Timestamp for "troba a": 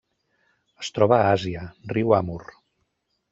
0.95-1.27